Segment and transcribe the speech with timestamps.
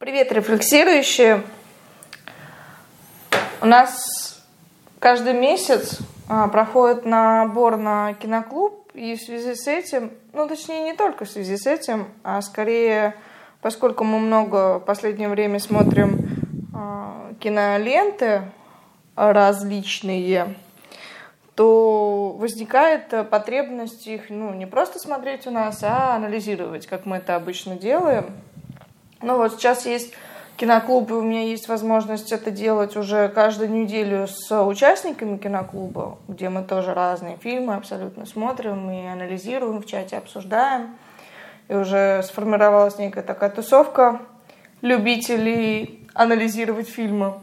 [0.00, 1.42] Привет, рефлексирующие.
[3.60, 4.40] У нас
[5.00, 10.94] каждый месяц а, проходит набор на киноклуб, и в связи с этим, ну точнее не
[10.94, 13.16] только в связи с этим, а скорее,
[13.60, 16.28] поскольку мы много в последнее время смотрим
[16.72, 18.42] а, киноленты
[19.16, 20.54] различные,
[21.56, 27.34] то возникает потребность их ну, не просто смотреть у нас, а анализировать, как мы это
[27.34, 28.26] обычно делаем.
[29.20, 30.12] Ну вот сейчас есть
[30.56, 36.48] киноклуб, и у меня есть возможность это делать уже каждую неделю с участниками киноклуба, где
[36.48, 40.96] мы тоже разные фильмы абсолютно смотрим и анализируем, в чате обсуждаем.
[41.68, 44.20] И уже сформировалась некая такая тусовка
[44.80, 47.34] любителей анализировать фильмы.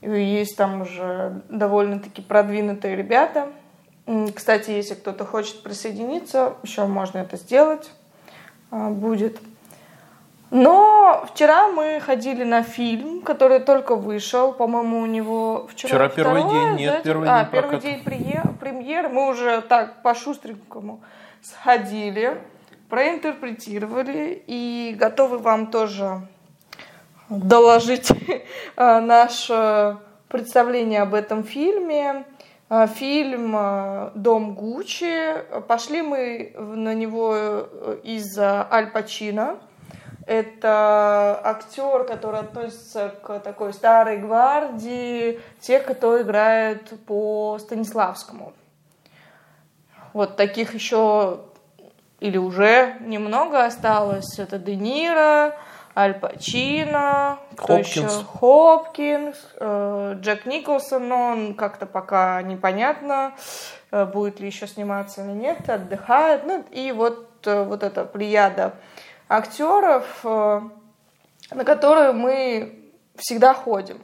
[0.00, 3.48] И есть там уже довольно-таки продвинутые ребята.
[4.34, 7.90] Кстати, если кто-то хочет присоединиться, еще можно это сделать.
[8.70, 9.38] А, будет.
[10.50, 14.52] Но вчера мы ходили на фильм, который только вышел.
[14.52, 17.00] По-моему, у него вчера, вчера первый день, нет, да?
[17.02, 18.02] первый а, день первый день
[18.58, 19.08] премьеры.
[19.10, 21.00] Мы уже так по-шустренькому
[21.42, 22.40] сходили,
[22.88, 26.22] проинтерпретировали и готовы вам тоже
[27.28, 28.10] доложить
[28.76, 32.24] а, наше представление об этом фильме.
[32.70, 35.34] А, фильм а, «Дом Гуччи».
[35.66, 39.58] Пошли мы на него э, из-за Аль Пачино.
[40.28, 48.52] Это актер, который относится к такой старой гвардии, тех, кто играет по Станиславскому.
[50.12, 51.40] Вот таких еще
[52.20, 54.38] или уже немного осталось.
[54.38, 55.56] Это Де Ниро,
[55.96, 57.86] Аль Пачино, кто Хопкинс.
[57.96, 58.08] еще?
[58.08, 63.32] Хопкинс, э, Джек Николсон, но он как-то пока непонятно,
[63.92, 66.44] э, будет ли еще сниматься или нет, отдыхает.
[66.44, 68.74] Ну и вот, э, вот эта плеяда
[69.28, 74.02] актеров, на которые мы всегда ходим.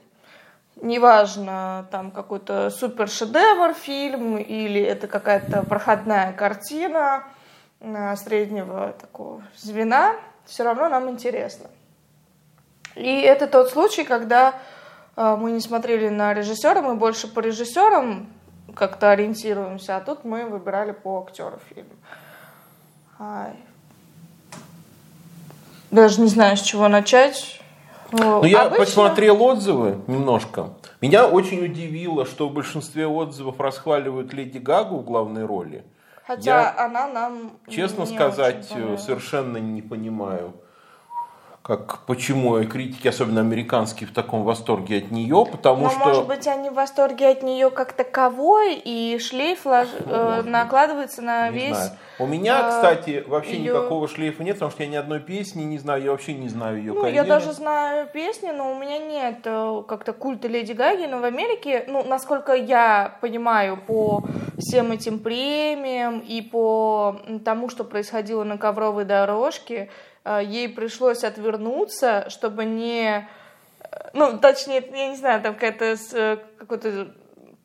[0.77, 7.25] Неважно, там какой-то супер шедевр фильм или это какая-то проходная картина
[8.17, 10.17] среднего такого звена,
[10.47, 11.71] все равно нам интересно.
[12.95, 14.55] И это тот случай, когда
[15.17, 18.33] э, мы не смотрели на режиссера, мы больше по режиссерам
[18.75, 21.89] как-то ориентируемся, а тут мы выбирали по актеру фильм.
[25.95, 27.61] Даже не знаю, с чего начать.
[28.11, 28.85] Ну, я Обычно...
[28.85, 30.71] посмотрел отзывы немножко.
[31.01, 35.85] Меня очень удивило, что в большинстве отзывов расхваливают Леди Гагу в главной роли.
[36.27, 37.53] Хотя я, она нам.
[37.69, 40.55] Честно сказать, совершенно не понимаю
[41.65, 45.99] как почему критики, особенно американские, в таком восторге от нее, потому Но, что...
[46.01, 49.89] может быть, они в восторге от нее как таковой, и шлейф лож...
[50.05, 51.77] э, накладывается на не весь...
[51.77, 51.91] Знаю.
[52.19, 53.73] У меня, э, кстати, вообще ее...
[53.73, 56.77] никакого шлейфа нет, потому что я ни одной песни не знаю, я вообще не знаю
[56.77, 57.27] ее ну, карьеры.
[57.27, 61.25] Я даже знаю песни, но у меня нет э, как-то культа Леди Гаги, но в
[61.25, 64.23] Америке, ну, насколько я понимаю, по
[64.59, 69.89] всем этим премиям и по тому, что происходило на ковровой дорожке,
[70.25, 73.29] ей пришлось отвернуться, чтобы не...
[73.81, 77.15] Э, ну, точнее, я не знаю, там какая-то э, какой-то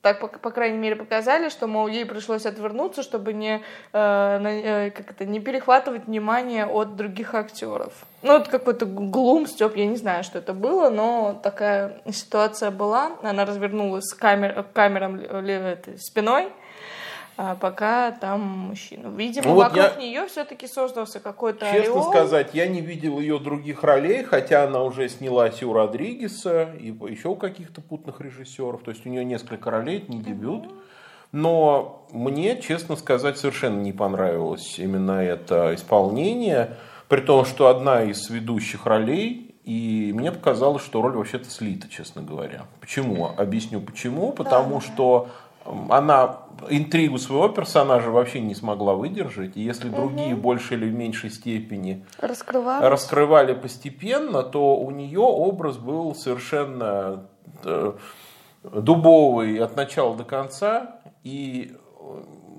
[0.02, 3.62] так, по, по крайней мере, показали, что, мол, ей пришлось отвернуться, чтобы не,
[3.92, 7.92] э, как это, не перехватывать внимание от других актеров.
[8.22, 13.12] Ну, это какой-то глум, Степ, я не знаю, что это было, но такая ситуация была.
[13.24, 15.20] Она развернулась к камер, камерам
[15.98, 16.52] спиной, а
[17.62, 19.08] пока там мужчина.
[19.08, 19.96] Видимо, ну, вот вокруг я...
[19.96, 22.12] нее все-таки создался какой-то Честно ореол.
[22.12, 26.88] сказать, я не видел ее других ролей, хотя она уже снялась и у Родригеса, и
[26.88, 28.84] еще у каких-то путных режиссеров.
[28.84, 30.70] То есть у нее несколько ролей, это не дебют.
[31.32, 36.76] Но мне, честно сказать, совершенно не понравилось именно это исполнение.
[37.08, 42.22] При том, что одна из ведущих ролей, и мне показалось, что роль вообще-то слита, честно
[42.22, 42.66] говоря.
[42.80, 43.32] Почему?
[43.38, 44.32] Объясню почему.
[44.32, 44.82] Потому да.
[44.82, 45.30] что
[45.66, 46.38] она
[46.70, 49.56] интригу своего персонажа вообще не смогла выдержать.
[49.56, 49.98] И если угу.
[49.98, 52.06] другие в большей или в меньшей степени
[52.82, 57.28] раскрывали постепенно, то у нее образ был совершенно
[57.64, 57.94] э,
[58.64, 61.02] дубовый от начала до конца.
[61.24, 61.76] И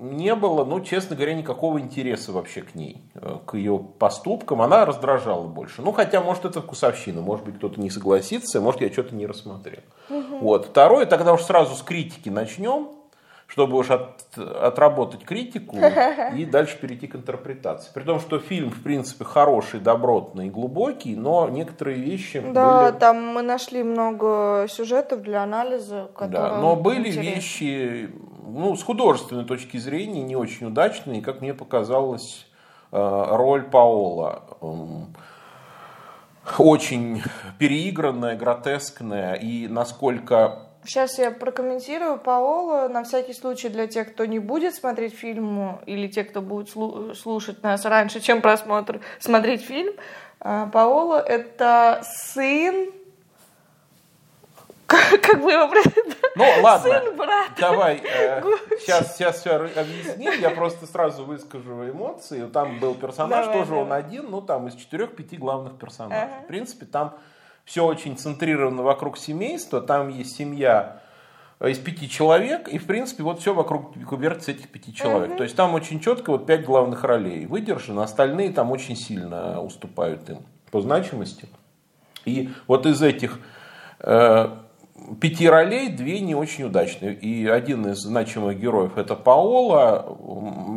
[0.01, 4.61] не было, ну, честно говоря, никакого интереса вообще к ней, э, к ее поступкам.
[4.63, 5.83] Она раздражала больше.
[5.83, 7.21] Ну, хотя, может, это вкусовщина.
[7.21, 9.81] Может быть, кто-то не согласится, может, я что-то не рассмотрел.
[10.09, 10.39] Угу.
[10.39, 10.65] Вот.
[10.65, 12.89] Второе, тогда уж сразу с критики начнем
[13.51, 15.75] чтобы уж от, отработать критику
[16.35, 17.91] и дальше перейти к интерпретации.
[17.93, 22.99] При том, что фильм, в принципе, хороший, добротный и глубокий, но некоторые вещи Да, были...
[22.99, 27.35] там мы нашли много сюжетов для анализа, которые Да, но были интересны.
[27.35, 28.09] вещи,
[28.43, 32.47] ну, с художественной точки зрения, не очень удачные, как мне показалось,
[32.91, 34.43] э, роль Паола.
[36.57, 37.21] очень
[37.59, 44.39] переигранная, гротескная и насколько Сейчас я прокомментирую Паоло на всякий случай для тех, кто не
[44.39, 49.93] будет смотреть фильм или тех, кто будет слушать нас раньше, чем просмотр, смотреть фильм.
[50.39, 52.91] А, Паоло– это сын
[55.21, 55.71] как бы его
[56.35, 57.51] Ну ладно, сын брата.
[57.59, 58.41] давай, э,
[58.79, 62.45] сейчас, сейчас все объясним, я просто сразу выскажу эмоции.
[62.47, 63.85] Там был персонаж, давай, тоже давай.
[63.85, 66.25] он один, ну там из четырех-пяти главных персонажей.
[66.25, 66.43] Ага.
[66.43, 67.15] В принципе, там
[67.65, 71.01] все очень центрировано вокруг семейства, там есть семья
[71.59, 75.31] из пяти человек, и в принципе вот все вокруг вертится этих пяти человек.
[75.31, 75.37] Угу.
[75.37, 80.29] То есть там очень четко вот пять главных ролей выдержаны, остальные там очень сильно уступают
[80.29, 80.39] им
[80.71, 81.47] по значимости.
[82.25, 83.39] И вот из этих
[83.99, 84.57] э,
[85.19, 87.13] пяти ролей две не очень удачные.
[87.13, 90.17] И один из значимых героев это Паола,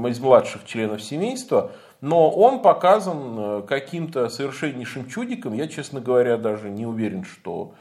[0.09, 5.55] из младших членов семейства, но он показан э, каким-то совершеннейшим чудиком.
[5.55, 7.75] Я, честно говоря, даже не уверен, что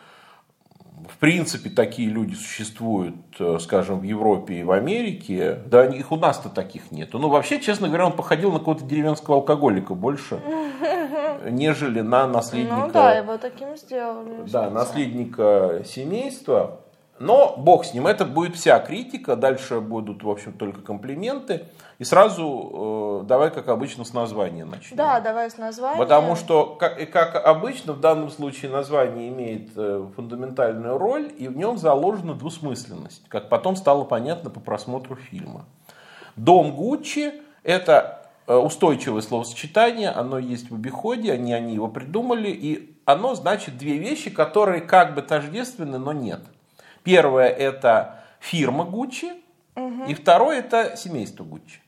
[1.10, 5.60] в принципе такие люди существуют, э, скажем, в Европе и в Америке.
[5.66, 7.10] Да, их у нас-то таких нет.
[7.14, 10.40] Ну, вообще, честно говоря, он походил на какого-то деревенского алкоголика больше,
[11.50, 12.88] нежели на наследника.
[12.88, 14.50] Ну да, его таким сделали.
[14.52, 16.80] Да, наследника семейства.
[17.20, 21.68] Но бог с ним, это будет вся критика, дальше будут, в общем, только комплименты.
[22.00, 24.98] И сразу э, давай, как обычно, с названия начнем.
[24.98, 25.98] Да, давай с названия.
[25.98, 31.48] Потому что, как, и как обычно, в данном случае название имеет э, фундаментальную роль, и
[31.48, 35.66] в нем заложена двусмысленность, как потом стало понятно по просмотру фильма.
[36.36, 37.32] Дом Гуччи–
[37.64, 43.78] это э, устойчивое словосочетание, оно есть в обиходе, они, они его придумали, и оно значит
[43.78, 46.42] две вещи, которые как бы тождественны, но нет.
[47.04, 49.32] Первое– это фирма Гуччи,
[49.76, 50.06] угу.
[50.08, 51.82] и второе– это семейство Гуччи.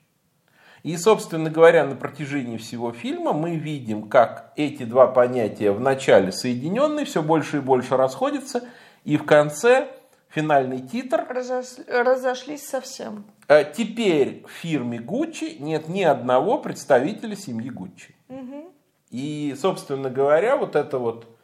[0.84, 6.32] И, собственно говоря, на протяжении всего фильма мы видим, как эти два понятия в начале
[6.32, 8.64] соединенные, все больше и больше расходятся,
[9.04, 9.88] и в конце
[10.30, 11.26] финальный титр...
[11.28, 11.66] Разош...
[11.88, 13.26] Разошлись совсем.
[13.48, 18.14] Э, теперь в фирме Гуччи нет ни одного представителя семьи Гуччи.
[18.30, 18.72] Угу.
[19.10, 21.35] И, собственно говоря, вот это вот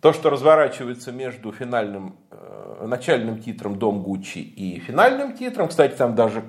[0.00, 6.14] то, что разворачивается между финальным, э, начальным титром «Дом Гуччи» и финальным титром, кстати, там
[6.14, 6.44] даже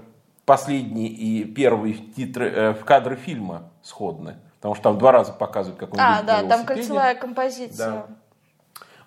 [0.46, 4.38] последний и первый титры, э, в кадры фильма сходны.
[4.58, 7.92] Потому что там два раза показывают, как он А, да, там кольцевая композиция.
[7.92, 8.08] Да.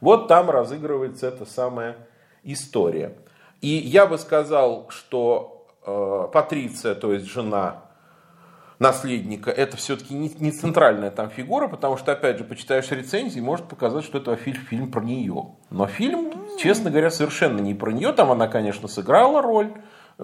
[0.00, 1.96] Вот там разыгрывается эта самая
[2.42, 3.16] история.
[3.60, 7.89] И я бы сказал, что э, Патриция, то есть жена
[8.80, 13.66] наследника, это все-таки не, не центральная там фигура, потому что, опять же, почитаешь рецензии, может
[13.66, 15.54] показать, что это фильм, фильм про нее.
[15.68, 18.12] Но фильм, честно говоря, совершенно не про нее.
[18.12, 19.74] Там она, конечно, сыграла роль,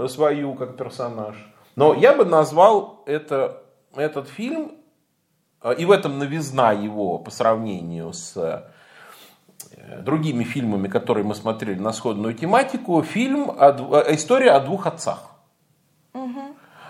[0.08, 1.37] свою как персонаж.
[1.76, 3.62] Но я бы назвал это,
[3.94, 4.73] этот фильм,
[5.62, 11.79] э, и в этом новизна его по сравнению с э, другими фильмами, которые мы смотрели
[11.79, 15.36] на сходную тематику, фильм о, э, «История о двух отцах».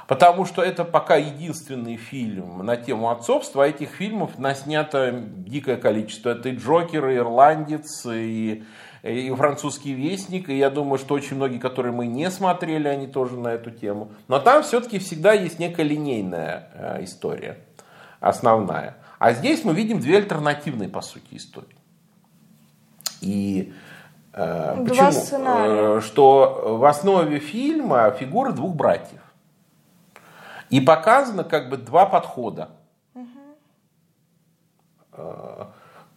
[0.06, 6.30] Потому что это пока единственный фильм на тему отцовства, а этих фильмов наснято дикое количество.
[6.30, 8.64] Это и Джокер, и Ирландец, и
[9.02, 13.38] и французский вестник, и я думаю, что очень многие, которые мы не смотрели, они тоже
[13.38, 14.10] на эту тему.
[14.26, 17.58] Но там все-таки всегда есть некая линейная э, история,
[18.20, 18.96] основная.
[19.18, 21.76] А здесь мы видим две альтернативные, по сути, истории.
[23.20, 23.72] И
[24.32, 25.12] э, Два почему?
[25.12, 25.98] Сценария.
[25.98, 29.20] Э, что в основе фильма фигуры двух братьев.
[30.70, 32.70] И показано как бы два подхода.
[33.14, 33.26] Угу.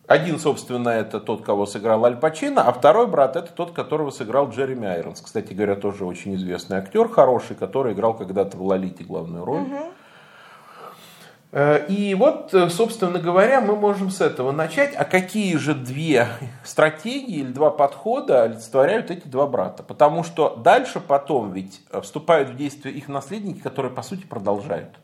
[0.07, 4.49] Один, собственно, это тот, кого сыграл Аль Пачино, а второй брат это тот, которого сыграл
[4.49, 5.21] Джереми Айронс.
[5.21, 9.61] Кстати говоря, тоже очень известный актер, хороший, который играл когда-то в Лолите главную роль.
[9.61, 9.77] Угу.
[11.51, 14.93] И вот, собственно говоря, мы можем с этого начать.
[14.95, 16.27] А какие же две
[16.63, 19.81] стратегии или два подхода олицетворяют эти два брата?
[19.81, 24.99] Потому что дальше потом ведь вступают в действие их наследники, которые, по сути, продолжают.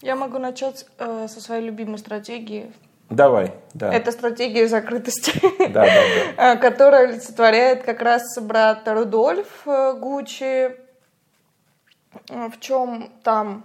[0.00, 2.70] Я могу начать э, со своей любимой стратегии
[3.10, 3.92] Давай, да.
[3.92, 5.32] Это стратегия закрытости,
[5.68, 6.02] да, да,
[6.36, 6.56] да.
[6.60, 10.76] которая олицетворяет как раз брат Рудольф э, Гуччи.
[12.28, 13.64] В чем там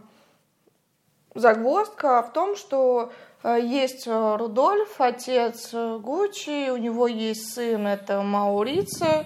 [1.35, 2.21] загвоздка?
[2.23, 3.11] В том, что
[3.43, 9.25] э, есть Рудольф, отец Гуччи, у него есть сын, это Маурица,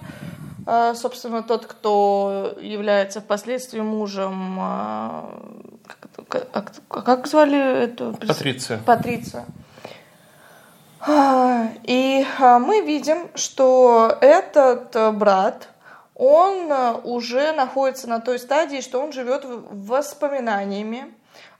[0.66, 4.60] э, собственно, тот, кто является впоследствии мужем,
[6.28, 8.16] как, как звали эту?
[8.26, 8.80] Патриция.
[8.84, 9.46] Патриция.
[11.06, 15.68] И а, мы видим, что этот э, брат,
[16.14, 21.12] он э, уже находится на той стадии, что он живет воспоминаниями.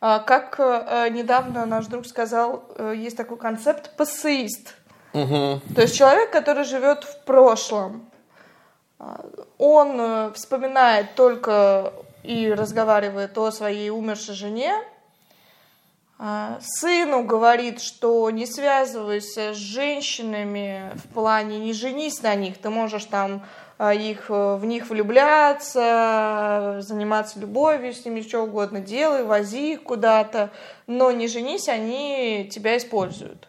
[0.06, 4.74] А, как э, недавно наш друг сказал, э, есть такой концепт пассеист.
[5.14, 5.62] Угу.
[5.74, 8.04] То есть человек, который живет в прошлом.
[8.98, 9.24] А,
[9.56, 14.74] он э, вспоминает только и разговаривает о своей умершей жене.
[16.18, 22.68] А, сыну говорит, что не связывайся с женщинами в плане не женись на них, ты
[22.68, 23.42] можешь там
[23.78, 30.50] их, э, в них влюбляться, заниматься любовью с ними, что угодно делай, вози их куда-то,
[30.86, 33.48] но не женись, они тебя используют.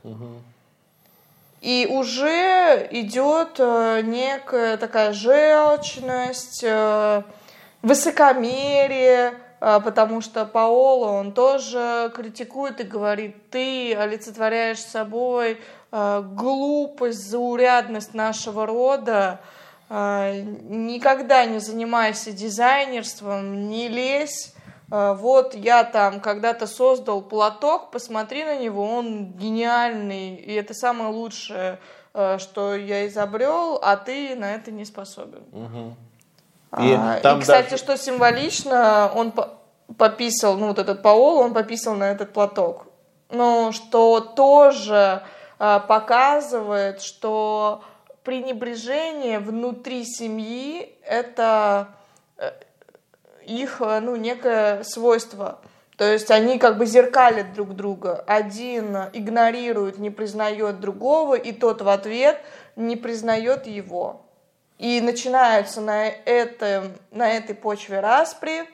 [1.62, 7.22] И уже идет э, некая такая желчность, э,
[7.82, 15.60] высокомерие, потому что Паоло, он тоже критикует и говорит, ты олицетворяешь собой
[15.92, 19.40] глупость, заурядность нашего рода, а,
[19.90, 24.56] никогда не занимайся дизайнерством, не лезь.
[24.92, 31.10] А, вот я там когда-то создал платок, посмотри на него, он гениальный, и это самое
[31.10, 31.80] лучшее,
[32.14, 35.44] а, что я изобрел, а ты на это не способен.
[35.52, 35.96] Угу.
[36.84, 37.84] И, а, и кстати, даже...
[37.84, 39.34] что символично, он
[39.98, 42.88] пописал, ну вот этот Паол, он пописал на этот платок.
[43.30, 45.24] Ну, что тоже
[45.58, 47.82] показывает, что
[48.26, 51.96] пренебрежение внутри семьи– это
[52.38, 52.52] э,
[53.46, 55.62] их э, ну, некое свойство.
[55.98, 58.24] То есть они как бы зеркалят друг друга.
[58.28, 62.42] Один игнорирует, не признает другого, и тот в ответ
[62.76, 64.26] не признает его.
[64.78, 68.68] И начинаются на, этом, на этой почве распри.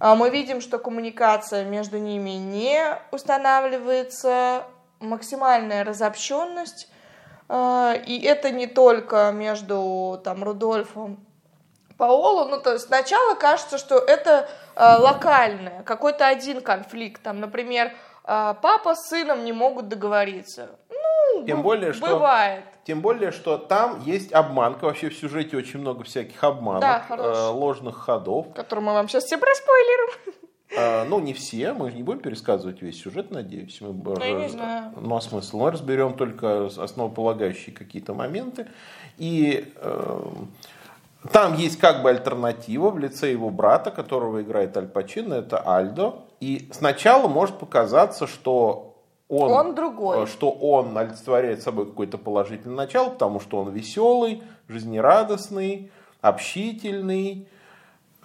[0.00, 2.82] А мы видим, что коммуникация между ними не
[3.12, 4.64] устанавливается,
[4.98, 6.88] максимальная разобщенность,
[7.48, 11.26] и это не только между там, Рудольфом
[11.96, 17.86] Паоло, ну, то есть сначала кажется, что это э, локальное, какой-то один конфликт, там, например,
[18.24, 20.78] э, папа с сыном не могут договориться.
[20.90, 22.64] Ну, тем более, что, бывает.
[22.84, 27.48] Тем более, что там есть обманка, вообще в сюжете очень много всяких обманок, да, э,
[27.48, 28.52] ложных ходов.
[28.54, 30.34] Которые мы вам сейчас все проспойлерим.
[30.76, 33.80] А, ну, не все, мы же не будем пересказывать весь сюжет, надеюсь.
[33.80, 34.92] Мы, ну, я не знаю.
[35.00, 35.58] Ну, а смысл?
[35.58, 38.66] Мы разберем только основополагающие какие-то моменты.
[39.16, 40.20] И э,
[41.32, 46.24] там есть как бы альтернатива в лице его брата, которого играет Аль Пачино, это Альдо.
[46.40, 48.96] И сначала может показаться, что
[49.28, 50.24] он, он другой.
[50.24, 57.48] Э, что он олицетворяет собой какое-то положительное начало, потому что он веселый, жизнерадостный, общительный.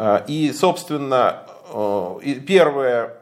[0.01, 3.17] Э, и, собственно, Э, первая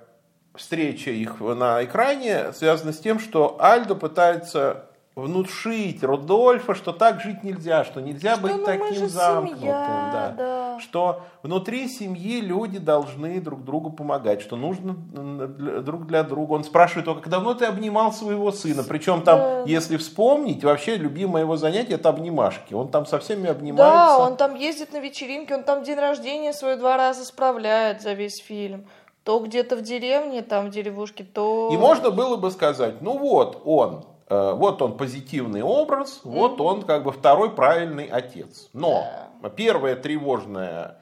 [0.55, 4.88] встреча их на экране связана с тем, что Альдо пытается
[5.21, 9.59] внушить Рудольфа, что так жить нельзя, что нельзя что, быть ну, таким замкнутым.
[9.59, 10.33] Семья, да.
[10.37, 10.79] Да.
[10.79, 16.53] Что внутри семьи люди должны друг другу помогать, что нужно друг для друга.
[16.53, 18.83] Он спрашивает его, как давно ты обнимал своего сына?
[18.83, 19.63] Причем там, да.
[19.65, 22.73] если вспомнить, вообще любимое его занятие это обнимашки.
[22.73, 23.93] Он там со всеми обнимается.
[23.93, 28.13] Да, он там ездит на вечеринки, он там день рождения свой два раза справляет за
[28.13, 28.85] весь фильм
[29.23, 31.69] то где-то в деревне, там в деревушке, то...
[31.71, 36.29] И можно было бы сказать, ну вот он, вот он позитивный образ, mm-hmm.
[36.29, 38.69] вот он как бы второй правильный отец.
[38.73, 39.05] Но
[39.41, 39.51] yeah.
[39.55, 40.97] первое тревожное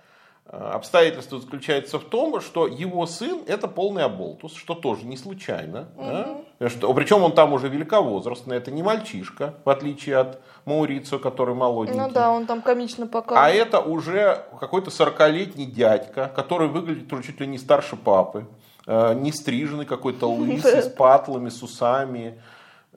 [0.46, 5.90] э, обстоятельство заключается в том, что его сын это полный оболтус, что тоже не случайно.
[5.98, 6.46] Mm-hmm.
[6.60, 6.70] Да?
[6.70, 12.00] Что, причем он там уже великовозрастный, это не мальчишка, в отличие от Маурицио, который молоденький.
[12.00, 13.54] Ну да, он там комично показывает.
[13.54, 18.48] А это уже какой-то 40-летний дядька, который выглядит чуть ли не старше папы,
[18.88, 22.42] э, не стриженный какой-то лысый, с патлами, с усами.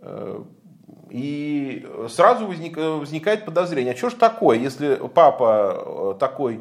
[0.02, 0.42] Э,
[1.10, 6.60] и сразу возник, возникает подозрение, а что ж такое, если папа э, такой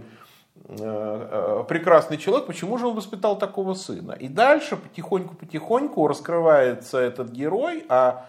[0.68, 4.14] э, прекрасный человек, почему же он воспитал такого сына?
[4.14, 8.26] И дальше потихоньку-потихоньку раскрывается этот герой, а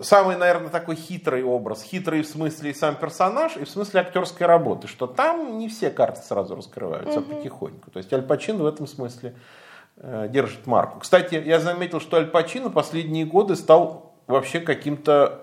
[0.00, 4.46] самый, наверное, такой хитрый образ, хитрый в смысле и сам персонаж, и в смысле актерской
[4.46, 7.32] работы, что там не все карты сразу раскрываются, угу.
[7.32, 7.90] а потихоньку.
[7.90, 9.38] То есть Аль Пачин в этом смысле Э,
[10.00, 11.00] держит марку.
[11.00, 15.40] Кстати, я заметил, что Аль Пачино последние годы стал вообще каким-то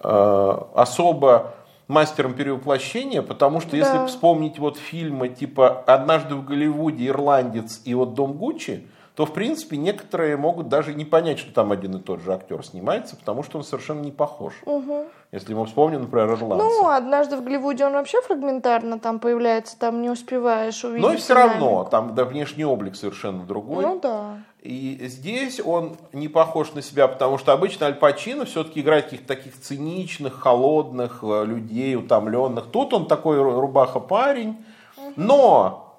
[0.00, 1.54] э, особо
[1.88, 3.78] мастером перевоплощения, потому что да.
[3.78, 8.86] если вспомнить вот фильмы типа «Однажды в Голливуде», «Ирландец» и вот «Дом Гуччи»,
[9.18, 12.64] то, в принципе, некоторые могут даже не понять, что там один и тот же актер
[12.64, 14.54] снимается, потому что он совершенно не похож.
[14.64, 15.06] Угу.
[15.32, 16.64] Если мы вспомним, например, «Ирландца».
[16.64, 21.02] Ну, однажды в Голливуде он вообще фрагментарно там появляется, там не успеваешь увидеть.
[21.02, 23.82] Но и все равно, там да, внешний облик совершенно другой.
[23.84, 24.36] Ну да.
[24.62, 29.26] И здесь он не похож на себя, потому что обычно Аль Пачино все-таки играет каких-то
[29.26, 32.66] таких циничных, холодных э, людей, утомленных.
[32.66, 34.64] Тут он такой рубаха парень,
[34.96, 35.12] угу.
[35.16, 35.96] но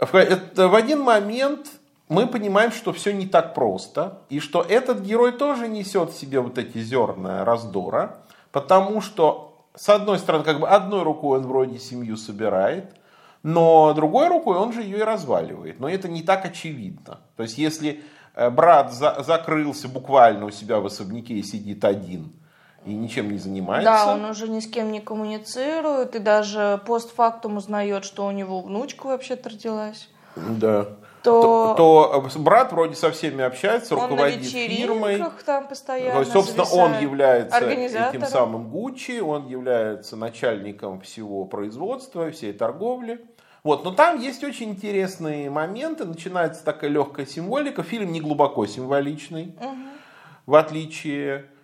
[0.00, 1.68] в, это, в один момент
[2.10, 6.40] мы понимаем, что все не так просто, и что этот герой тоже несет в себе
[6.40, 8.16] вот эти зерна раздора,
[8.50, 12.96] потому что, с одной стороны, как бы одной рукой он вроде семью собирает,
[13.44, 15.78] но другой рукой он же ее и разваливает.
[15.78, 17.20] Но это не так очевидно.
[17.36, 18.02] То есть, если
[18.34, 22.32] э, брат за, закрылся буквально у себя в особняке и сидит один,
[22.84, 23.88] и ничем не занимается.
[23.88, 28.62] Да, он уже ни с кем не коммуницирует, и даже постфактум узнает, что у него
[28.62, 30.08] внучка вообще-то родилась.
[30.34, 30.88] Да
[31.22, 35.22] то, то, то брат вроде со всеми общается, он руководит фирмой.
[35.44, 36.14] там постоянно.
[36.14, 43.24] То есть, собственно, он является этим самым Гуччи, он является начальником всего производства, всей торговли.
[43.62, 47.82] Вот, но там есть очень интересные моменты, начинается такая легкая символика.
[47.82, 49.76] Фильм не глубоко символичный, угу.
[50.46, 51.59] в отличие Э,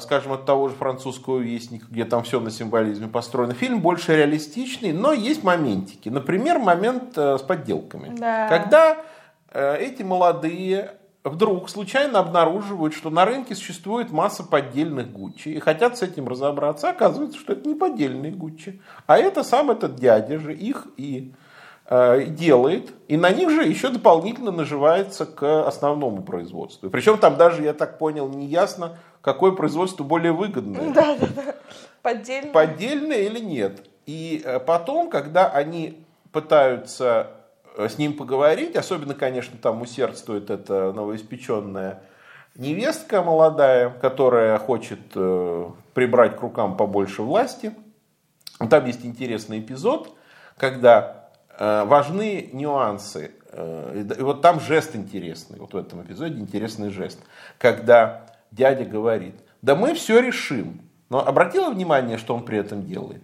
[0.00, 3.54] скажем, от того же французского вестника, где там все на символизме построено.
[3.54, 6.10] Фильм больше реалистичный, но есть моментики.
[6.10, 8.14] Например, момент э, с подделками.
[8.14, 8.48] Да.
[8.48, 8.98] Когда
[9.50, 15.96] э, эти молодые вдруг случайно обнаруживают, что на рынке существует масса поддельных Гуччи и хотят
[15.96, 16.90] с этим разобраться.
[16.90, 21.32] Оказывается, что это не поддельные Гуччи, а это сам этот дядя же их и
[21.90, 26.88] делает, и на них же еще дополнительно наживается к основному производству.
[26.88, 30.92] Причем там даже, я так понял, не ясно, какое производство более выгодное.
[30.92, 31.54] Да, да, да.
[32.02, 32.52] Поддельное.
[32.52, 33.86] Поддельное или нет.
[34.06, 37.28] И э, потом, когда они пытаются
[37.76, 42.02] э, с ним поговорить, особенно, конечно, там усердствует эта новоиспеченная
[42.56, 47.72] невестка молодая, которая хочет э, прибрать к рукам побольше власти.
[48.68, 50.14] Там есть интересный эпизод,
[50.56, 53.32] когда важны нюансы.
[53.52, 57.18] И вот там жест интересный, вот в этом эпизоде интересный жест.
[57.58, 60.80] Когда дядя говорит, да мы все решим.
[61.08, 63.22] Но обратила внимание, что он при этом делает?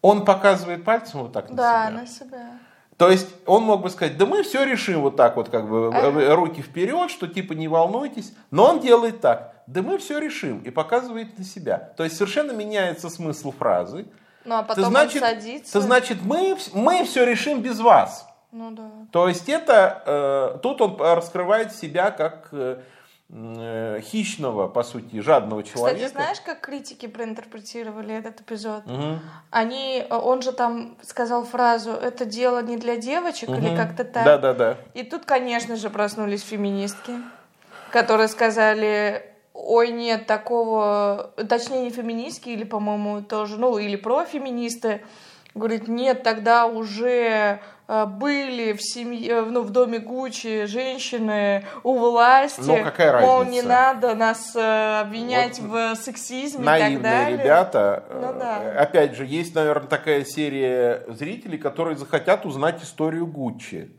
[0.00, 2.00] Он показывает пальцем вот так на да, себя.
[2.00, 2.58] на себя.
[2.96, 5.88] То есть он мог бы сказать, да мы все решим вот так вот, как бы
[5.94, 6.34] ага.
[6.34, 8.32] руки вперед, что типа не волнуйтесь.
[8.50, 11.92] Но он делает так, да мы все решим и показывает на себя.
[11.96, 14.06] То есть совершенно меняется смысл фразы.
[14.44, 15.72] Ну а потом значит, он садится.
[15.72, 18.26] То значит мы, мы все решим без вас.
[18.52, 18.90] Ну да.
[19.10, 22.48] То есть это, э, тут он раскрывает себя как...
[22.52, 22.80] Э, Э,
[23.28, 26.06] хищного, по сути, жадного человека.
[26.06, 28.84] Кстати, знаешь, как критики проинтерпретировали этот эпизод?
[28.86, 29.18] Угу.
[29.50, 33.58] Они, он же там сказал фразу «это дело не для девочек» угу.
[33.58, 34.24] или как-то так.
[34.24, 34.76] Да, да, да.
[34.94, 37.14] И тут, конечно же, проснулись феминистки,
[37.90, 45.02] которые сказали ой, нет, такого, точнее, не феминистки, или, по-моему, тоже, ну, или профеминисты,
[45.56, 51.98] говорит, нет, тогда уже Э, были в семье, э, ну, в доме Гуччи женщины у
[51.98, 52.60] власти.
[52.64, 53.32] Ну, какая разница?
[53.32, 57.38] Мол, не надо нас э, обвинять вот в сексизме и так далее.
[57.38, 58.04] ребята.
[58.12, 58.80] Ну, да.
[58.80, 63.90] Опять же, есть, наверное, такая серия зрителей, которые захотят узнать историю Гуччи.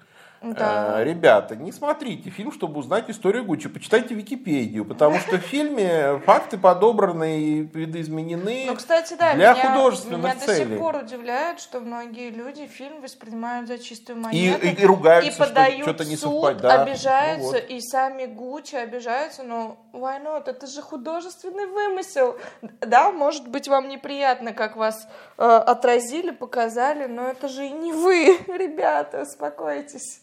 [0.42, 1.02] Да.
[1.02, 3.70] Э, ребята, не смотрите фильм, чтобы узнать историю Гуччи.
[3.70, 9.70] Почитайте Википедию, потому что в фильме факты подобраны и видоизменены ну, кстати, да, для меня,
[9.70, 10.54] художественных меня целей.
[10.54, 14.66] Меня до сих пор удивляет, что многие люди фильм воспринимают за чистую монету.
[14.66, 16.62] И, и, и ругаются, и подают что-то не совпадает.
[16.62, 16.84] Да.
[16.84, 17.70] обижаются, ну, вот.
[17.70, 19.44] и сами Гуччи обижаются.
[19.44, 20.50] Но why not?
[20.50, 22.38] Это же художественный вымысел.
[22.82, 27.94] Да, может быть, вам неприятно, как вас э, отразили, показали, но это же и не
[27.94, 30.22] вы, ребята, успокойтесь.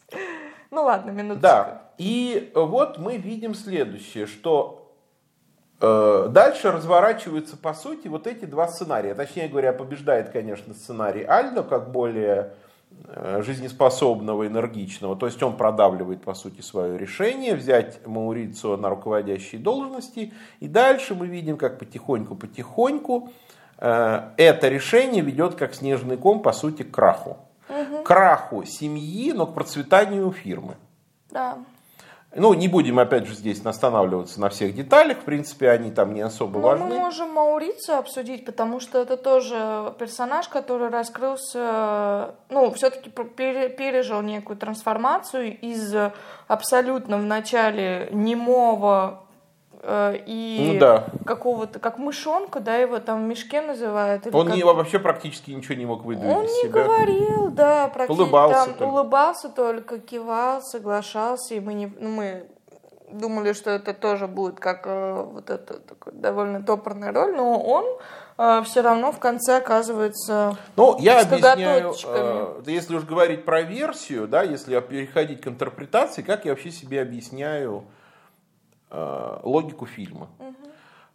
[0.71, 1.43] Ну ладно, минуточку.
[1.43, 4.93] Да, и вот мы видим следующее, что
[5.81, 9.15] э, дальше разворачиваются, по сути, вот эти два сценария.
[9.15, 12.55] Точнее говоря, побеждает, конечно, сценарий Альдо, как более
[13.07, 15.15] э, жизнеспособного, энергичного.
[15.17, 20.33] То есть он продавливает, по сути, свое решение взять Маурицио на руководящие должности.
[20.59, 23.31] И дальше мы видим, как потихоньку-потихоньку
[23.79, 27.39] э, это решение ведет как снежный ком, по сути, к краху.
[28.05, 30.77] Краху семьи, но к процветанию фирмы.
[31.31, 31.59] Да.
[32.37, 35.19] Ну, не будем, опять же, здесь останавливаться на всех деталях.
[35.19, 36.87] В принципе, они там не особо Но важны.
[36.87, 44.57] Мы можем Маурица обсудить, потому что это тоже персонаж, который раскрылся, ну, все-таки пережил некую
[44.57, 45.95] трансформацию из
[46.49, 49.24] абсолютно в начале немого
[49.87, 51.05] Э, и ну, да.
[51.27, 54.27] какого-то, как мышонка, да, его там в мешке называют.
[54.33, 54.57] Он как...
[54.57, 58.23] не, вообще практически ничего не мог выдавить Он из не говорил, да, практически.
[58.23, 58.83] Улыбался там, только.
[58.85, 62.47] Улыбался только, кивал, соглашался, и мы, не, ну, мы
[63.13, 67.85] думали, что это тоже будет как э, вот эта такая довольно топорная роль, но он
[68.39, 74.29] э, все равно в конце оказывается Ну, я объясняю, э, если уж говорить про версию,
[74.29, 77.85] да, если переходить к интерпретации, как я вообще себе объясняю
[79.43, 80.29] логику фильма.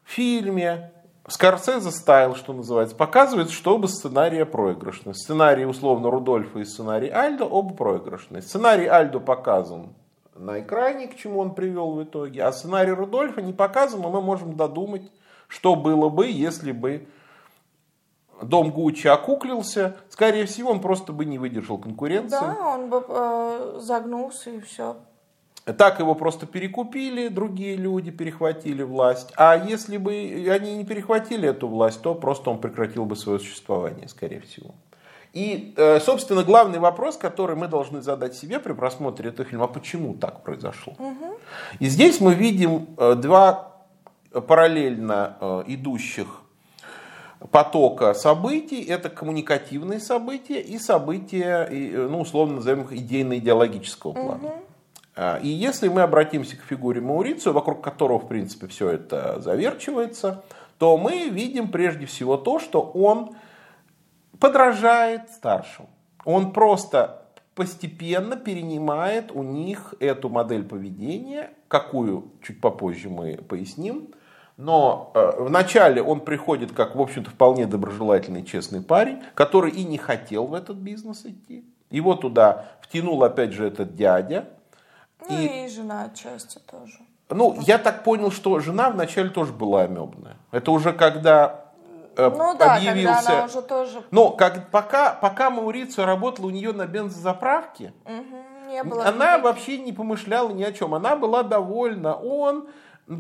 [0.04, 0.92] В фильме
[1.28, 5.14] Скорсезе стайл, что называется, показывает, что оба сценария проигрышны.
[5.14, 8.42] Сценарий условно Рудольфа и сценарий Альдо оба проигрышны.
[8.42, 9.94] Сценарий Альдо показан
[10.36, 14.22] на экране, к чему он привел в итоге, а сценарий Рудольфа не показан, но мы
[14.22, 15.04] можем додумать,
[15.48, 17.08] что было бы, если бы
[18.42, 22.40] дом Гуччи окуклился, скорее всего, он просто бы не выдержал конкуренции.
[22.40, 24.96] Да, он бы э, загнулся и все.
[25.78, 29.32] Так его просто перекупили, другие люди перехватили власть.
[29.36, 30.12] А если бы
[30.50, 34.74] они не перехватили эту власть, то просто он прекратил бы свое существование, скорее всего.
[35.34, 39.68] И, э, собственно, главный вопрос, который мы должны задать себе при просмотре этого фильма, а
[39.68, 40.94] почему так произошло?
[40.98, 41.38] Угу.
[41.80, 43.76] И здесь мы видим э, два
[44.32, 46.42] параллельно э, идущих
[47.52, 48.82] потока событий.
[48.82, 54.48] Это коммуникативные события и события, ну, условно назовем их идейно-идеологического плана.
[54.48, 54.64] Угу.
[55.42, 60.44] И если мы обратимся к фигуре Маурицио, вокруг которого, в принципе, все это заверчивается,
[60.78, 63.36] то мы видим прежде всего то, что он
[64.40, 65.88] подражает старшим.
[66.24, 74.14] Он просто постепенно перенимает у них эту модель поведения, какую чуть попозже мы поясним.
[74.56, 79.98] Но э, вначале он приходит как, в общем-то, вполне доброжелательный, честный парень, который и не
[79.98, 81.66] хотел в этот бизнес идти.
[81.90, 84.48] Его туда втянул, опять же, этот дядя.
[85.28, 87.00] Ну и, и жена отчасти тоже.
[87.30, 90.38] Ну, я так понял, что жена вначале тоже была амебная.
[90.52, 91.70] Это уже когда
[92.20, 93.16] Э, ну, да, объявился.
[93.16, 94.04] Когда она уже тоже...
[94.12, 99.44] Но как, пока, пока Маурицио работала у нее на бензозаправке, угу, не было она никаких...
[99.44, 100.94] вообще не помышляла ни о чем.
[100.94, 102.16] Она была довольна.
[102.16, 102.68] Он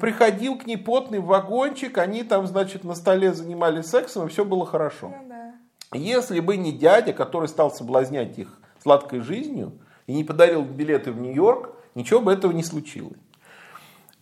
[0.02, 4.66] приходил к ней потный вагончик, они там, значит, на столе занимались сексом, и все было
[4.66, 5.08] хорошо.
[5.08, 5.54] Ну, да.
[5.94, 9.72] Если бы не дядя, который стал соблазнять их сладкой жизнью
[10.08, 13.20] и не подарил билеты в Нью-Йорк, ничего бы этого не случилось.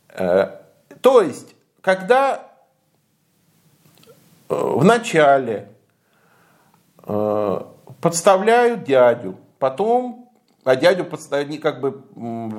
[0.09, 0.59] Э,
[1.01, 2.51] то есть, когда
[4.49, 5.69] в начале
[7.05, 7.61] э,
[8.01, 10.29] подставляют дядю, потом,
[10.63, 12.03] а дядю подставляют, как бы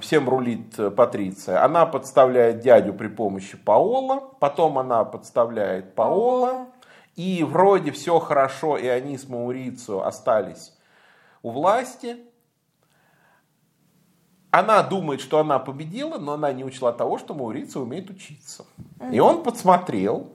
[0.00, 6.68] всем рулит Патриция, она подставляет дядю при помощи Паола, потом она подставляет Паола,
[7.16, 10.72] и вроде все хорошо, и они с Маурицу остались
[11.42, 12.16] у власти.
[14.50, 18.64] Она думает, что она победила, но она не учла того, что Маурицу умеет учиться.
[19.12, 20.28] И он подсмотрел,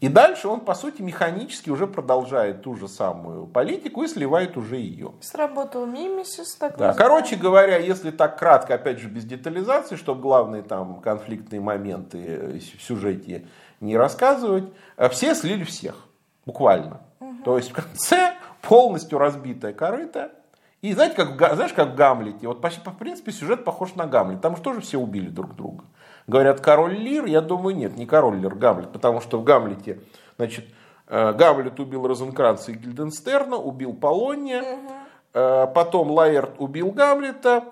[0.00, 4.76] и дальше он, по сути, механически уже продолжает ту же самую политику и сливает уже
[4.76, 5.12] ее.
[5.20, 6.54] Сработал мимисис.
[6.54, 6.94] Так да.
[6.94, 12.82] Короче говоря, если так кратко, опять же, без детализации, чтобы главные там конфликтные моменты в
[12.82, 13.46] сюжете
[13.80, 16.06] не рассказывать, э, все слили всех.
[16.46, 17.02] Буквально.
[17.20, 17.42] Угу.
[17.44, 20.32] То есть в конце полностью разбитая корыта.
[20.82, 24.40] И знаете, как, знаешь, как в Гамлете, вот почти, в принципе, сюжет похож на Гамлет.
[24.40, 25.84] Там же тоже все убили друг друга.
[26.26, 30.00] Говорят, король Лир, я думаю, нет, не король Лир, Гамлет, потому что в Гамлете,
[30.36, 30.64] значит,
[31.08, 35.72] э, Гамлет убил Розенкранца и Гильденстерна, убил Полония, угу.
[35.74, 37.64] потом Лаэрт убил Гамлета,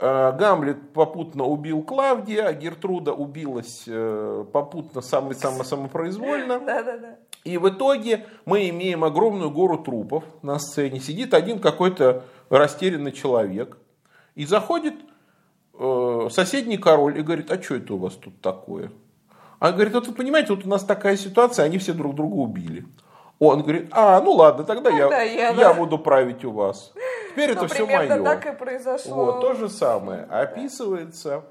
[0.00, 3.88] э, Гамлет попутно убил Клавдия, а Гертруда убилась
[4.52, 6.58] попутно само, само, самопроизвольно.
[6.58, 7.16] Да, да, да.
[7.46, 10.98] И в итоге мы имеем огромную гору трупов на сцене.
[10.98, 13.78] Сидит один какой-то растерянный человек
[14.34, 14.94] и заходит
[15.78, 18.90] Э, соседний король и говорит, а что это у вас тут такое?
[19.58, 22.86] А говорит, вот вы понимаете, вот у нас такая ситуация, они все друг друга убили.
[23.38, 25.74] Он говорит, а, ну ладно, тогда я, да, я, я да.
[25.74, 26.92] буду править у вас.
[27.30, 28.22] Теперь ну, это все мое.
[28.22, 29.26] так и произошло.
[29.26, 30.22] Вот, то же самое.
[30.24, 31.44] Описывается.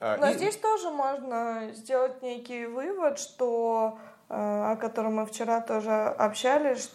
[0.00, 0.34] А, Но и...
[0.34, 3.98] здесь тоже можно сделать некий вывод, что,
[4.28, 6.90] э, о котором мы вчера тоже общались,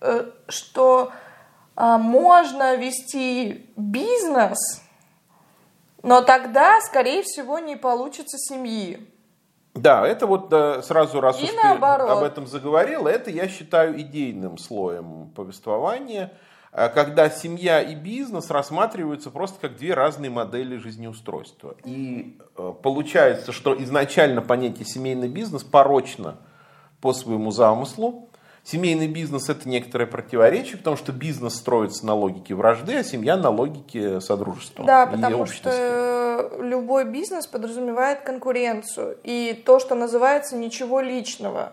[0.00, 1.12] э, что
[1.78, 4.82] можно вести бизнес
[6.02, 9.06] но тогда, скорее всего, не получится семьи.
[9.74, 12.08] Да, это вот да, сразу, раз И уж наоборот.
[12.08, 16.32] ты об этом заговорил, это я считаю идейным слоем повествования,
[16.72, 21.76] а, когда семья и бизнес рассматриваются просто как две разные модели жизнеустройства.
[21.84, 26.38] И э, получается, что изначально понятие семейный бизнес порочно
[27.00, 28.27] по своему замыслу,
[28.70, 33.48] Семейный бизнес это некоторое противоречие, потому что бизнес строится на логике вражды, а семья на
[33.48, 34.84] логике содружества.
[34.84, 41.72] Да, потому что любой бизнес подразумевает конкуренцию и то, что называется ничего личного.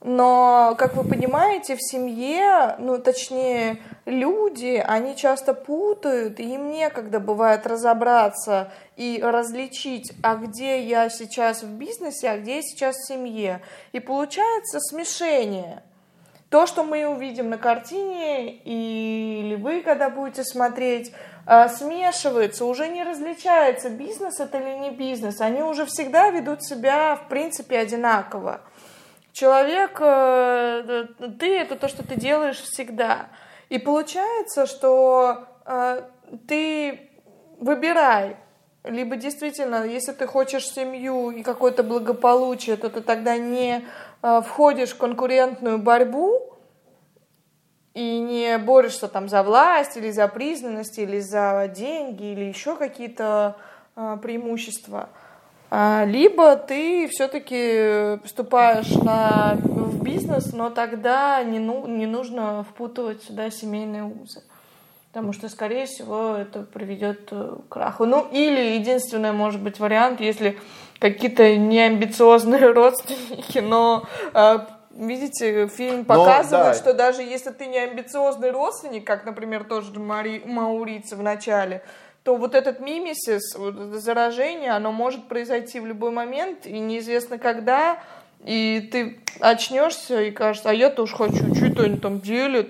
[0.00, 7.18] Но, как вы понимаете, в семье, ну, точнее, люди, они часто путают, и им некогда
[7.18, 13.08] бывает разобраться и различить, а где я сейчас в бизнесе, а где я сейчас в
[13.08, 13.60] семье.
[13.90, 15.82] И получается смешение–
[16.48, 21.12] то, что мы увидим на картине, или вы, когда будете смотреть,
[21.44, 25.40] а, смешивается, уже не различается, бизнес это или не бизнес.
[25.40, 28.60] Они уже всегда ведут себя, в принципе, одинаково.
[29.32, 31.06] человек, э,
[31.38, 33.28] ты это то, что ты делаешь всегда.
[33.68, 36.02] И получается, что э,
[36.48, 37.10] ты
[37.60, 38.36] выбирай,
[38.86, 43.82] либо действительно, если ты хочешь семью и какое-то благополучие, то ты тогда не э,
[44.44, 46.54] входишь в конкурентную борьбу
[47.94, 53.56] и не борешься там за власть или за признанность или за деньги или еще какие-то
[53.96, 55.08] э, преимущества.
[55.70, 63.22] А, либо ты все-таки поступаешь на, в бизнес, но тогда не, ну, не нужно впутывать
[63.22, 64.42] сюда семейные узы
[65.16, 68.04] потому что, скорее всего, это приведет э, к краху.
[68.04, 70.58] Ну, или единственный, может быть, вариант, если
[70.98, 74.58] какие-то неамбициозные родственники, но э,
[74.90, 76.74] видите, фильм показывает, но, да.
[76.74, 81.82] что даже если ты не амбициозный родственник, как, например, тоже Мари, Маурица в начале,
[82.22, 87.38] то вот этот мимисис, вот это заражение, оно может произойти в любой момент, и неизвестно
[87.38, 88.00] когда,
[88.44, 92.68] и ты очнешься и кажется, а я тоже хочу, что это они там делят,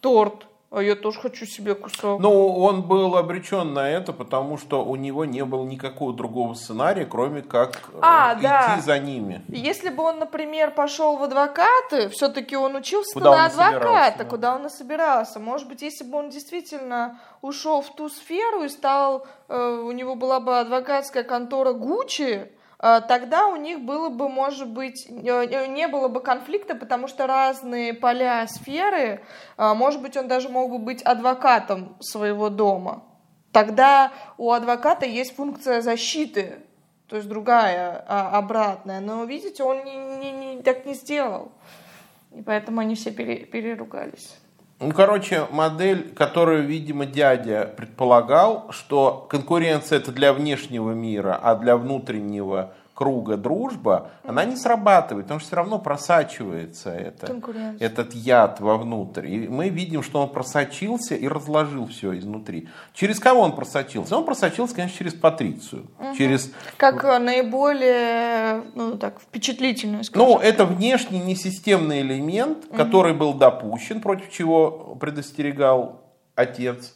[0.00, 2.18] торт, а я тоже хочу себе кусок.
[2.18, 7.04] Ну, он был обречен на это, потому что у него не было никакого другого сценария,
[7.04, 8.80] кроме как э, а, идти да.
[8.82, 9.44] за ними.
[9.48, 14.24] Если бы он, например, пошел в адвокаты, все-таки он учился куда на адвоката, да.
[14.24, 15.38] куда он и собирался.
[15.38, 20.14] Может быть, если бы он действительно ушел в ту сферу и стал, э, у него
[20.14, 22.50] была бы адвокатская контора Гуччи,
[22.82, 28.44] тогда у них было бы, может быть, не было бы конфликта, потому что разные поля,
[28.48, 29.24] сферы,
[29.56, 33.04] э, может быть, он даже мог бы быть адвокатом своего дома.
[33.52, 36.58] Тогда у адвоката есть функция защиты,
[37.06, 39.00] то есть другая, а, обратная.
[39.00, 41.52] Но, видите, он не, не, не, так не сделал.
[42.34, 44.41] И поэтому они все пере, переругались.
[44.82, 51.76] Ну, короче, модель, которую, видимо, дядя предполагал, что конкуренция это для внешнего мира, а для
[51.76, 57.34] внутреннего круга дружба, она не срабатывает, потому что все равно просачивается это,
[57.80, 59.26] этот яд вовнутрь.
[59.26, 62.68] И мы видим, что он просочился и разложил все изнутри.
[62.92, 64.16] Через кого он просочился?
[64.16, 65.86] Он просочился, конечно, через Патрицию.
[65.98, 66.16] Угу.
[66.16, 66.52] Через...
[66.76, 72.76] Как наиболее ну, так, впечатлительную, Ну, это внешний несистемный элемент, угу.
[72.76, 76.02] который был допущен, против чего предостерегал
[76.34, 76.94] отец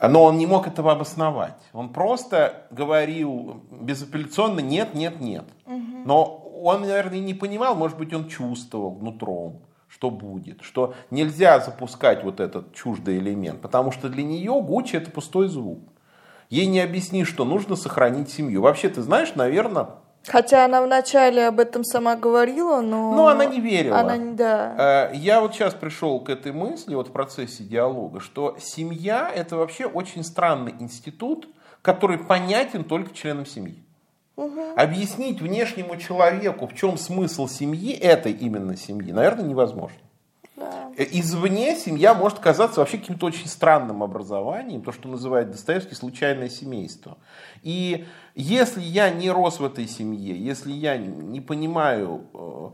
[0.00, 1.56] но он не мог этого обосновать.
[1.72, 5.44] Он просто говорил безапелляционно нет, нет, нет.
[5.66, 6.02] Угу.
[6.04, 6.24] Но
[6.62, 12.40] он, наверное, не понимал, может быть, он чувствовал нутром, что будет, что нельзя запускать вот
[12.40, 15.80] этот чуждый элемент, потому что для нее Гуччи это пустой звук.
[16.48, 18.62] Ей не объяснишь, что нужно сохранить семью.
[18.62, 19.88] Вообще, ты знаешь, наверное,
[20.26, 23.14] Хотя она вначале об этом сама говорила, но...
[23.14, 23.98] Ну, она не верила.
[23.98, 25.10] Она, да.
[25.12, 29.56] Э, я вот сейчас пришел к этой мысли, вот в процессе диалога, что семья– это
[29.56, 31.48] вообще очень странный институт,
[31.82, 33.82] который понятен только членам семьи.
[34.36, 34.74] Угу.
[34.76, 39.96] Объяснить внешнему человеку, в чем смысл семьи, этой именно семьи, наверное, невозможно.
[40.56, 46.48] Э, извне семья может казаться вообще каким-то очень странным образованием, то, что называет Достоевский случайное
[46.48, 47.18] семейство.
[47.62, 52.70] И если я не рос в этой семье, если я не понимаю э,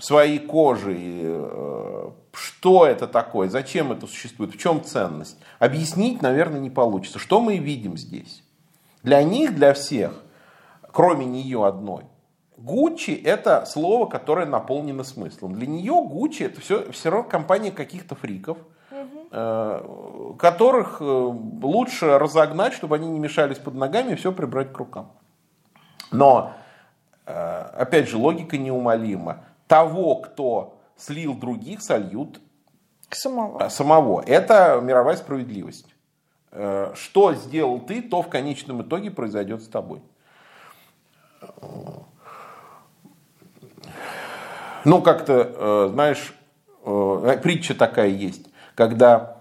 [0.00, 6.70] своей кожей, э, что это такое, зачем это существует, в чем ценность, объяснить, наверное, не
[6.70, 7.18] получится.
[7.18, 8.44] Что мы видим здесь?
[9.02, 10.22] Для них, для всех,
[10.92, 12.04] кроме нее одной–
[12.58, 15.54] Гуччи это слово, которое наполнено смыслом.
[15.54, 18.58] Для нее Гуччи это все, все равно компания каких-то фриков,
[18.90, 20.34] угу.
[20.34, 25.12] которых э, лучше разогнать, чтобы они не мешались под ногами и все прибрать к рукам.
[26.10, 26.52] Но,
[27.26, 29.44] э, опять же, логика неумолима.
[29.68, 32.40] Того, кто слил других, сольют
[33.08, 33.68] самого.
[33.68, 34.20] самого.
[34.26, 35.94] Это мировая справедливость.
[36.94, 40.00] Что сделал ты, то в конечном итоге произойдет с тобой.
[44.84, 46.34] Ну, как-то, э, знаешь,
[46.84, 49.38] э, притча такая есть, когда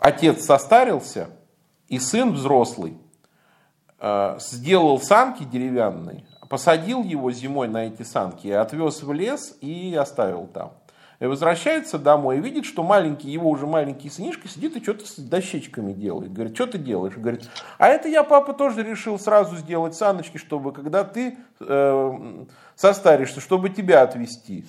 [0.00, 1.28] отец состарился,
[1.88, 2.98] и сын взрослый
[3.98, 10.46] э, сделал санки деревянные, посадил его зимой на эти санки, отвез в лес и оставил
[10.46, 10.72] там.
[11.18, 15.16] И возвращается домой и видит, что маленький, его уже маленький сынишка сидит и что-то с
[15.16, 16.32] дощечками делает.
[16.32, 17.16] Говорит, что ты делаешь?
[17.16, 17.48] Говорит,
[17.78, 23.70] а это я, папа, тоже решил сразу сделать саночки, чтобы когда ты э, состаришься, чтобы
[23.70, 24.66] тебя отвезти.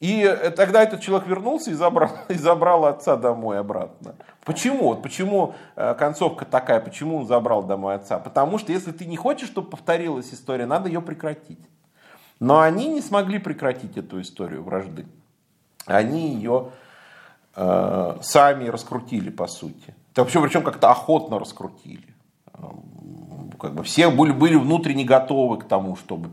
[0.00, 0.24] И
[0.56, 4.16] тогда этот человек вернулся и забрал, и забрал отца домой обратно.
[4.44, 4.94] Почему?
[4.96, 6.80] Почему э, концовка такая?
[6.80, 8.18] Почему он забрал домой отца?
[8.18, 11.60] Потому что если ты не хочешь, чтобы повторилась история, надо ее прекратить.
[12.38, 15.06] Но они не смогли прекратить эту историю вражды
[15.86, 16.70] они ее
[17.56, 19.94] э, сами раскрутили, по сути.
[20.16, 22.12] Вообще, причем как-то охотно раскрутили.
[23.58, 26.30] Как бы все были, были внутренне готовы к тому, чтобы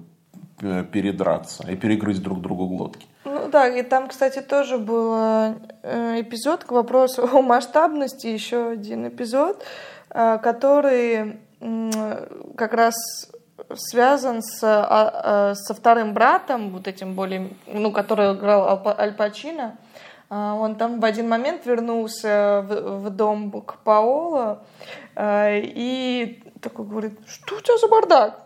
[0.62, 3.06] э, передраться и перегрызть друг другу глотки.
[3.26, 9.08] Ну да, и там, кстати, тоже был э, эпизод к вопросу о масштабности, еще один
[9.08, 9.64] эпизод,
[10.10, 11.40] э, который
[12.56, 12.96] как раз
[13.76, 19.78] связан с, а, со вторым братом, вот этим более, ну, который играл Аль Пачино.
[20.30, 24.64] Он там в один момент вернулся в, в дом к Паоло
[25.20, 28.40] и такой говорит, что у тебя за бардак?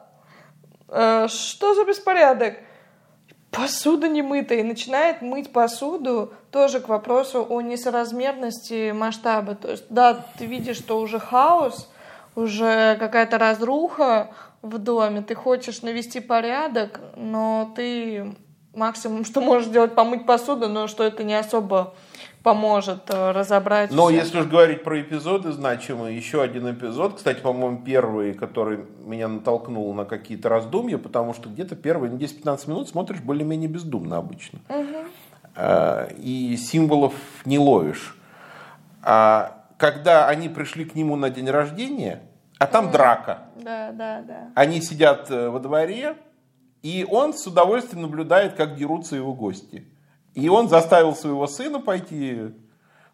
[1.30, 2.56] Что за беспорядок?
[3.54, 9.56] посуда не мытая, и начинает мыть посуду тоже к вопросу о несоразмерности масштаба.
[9.56, 11.90] То есть, да, ты видишь, что уже хаос,
[12.36, 18.34] уже какая-то разруха в доме, ты хочешь навести порядок, но ты
[18.74, 21.94] максимум, что можешь сделать, помыть посуду, но что это не особо
[22.44, 23.92] поможет э, разобрать.
[23.92, 24.18] Но все.
[24.18, 29.94] если уж говорить про эпизоды значимые, еще один эпизод, кстати, по-моему, первый, который меня натолкнул
[29.94, 34.60] на какие-то раздумья, потому что где-то первые 10-15 минут смотришь более-менее бездумно обычно.
[34.68, 35.62] Угу.
[36.18, 37.14] И символов
[37.46, 38.18] не ловишь.
[39.04, 42.24] А когда они пришли к нему на день рождения,
[42.60, 42.94] а там угу.
[42.94, 43.40] драка.
[43.56, 44.52] Да, да, да.
[44.56, 46.16] Они сидят э, во дворе,
[46.82, 49.88] и он с удовольствием наблюдает, как дерутся его гости.
[50.34, 52.54] И он заставил своего сына пойти.